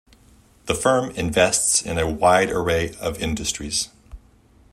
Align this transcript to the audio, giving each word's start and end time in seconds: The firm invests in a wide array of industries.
The 0.65 0.73
firm 0.73 1.11
invests 1.11 1.79
in 1.83 1.99
a 1.99 2.09
wide 2.09 2.49
array 2.49 2.95
of 2.99 3.21
industries. 3.21 3.89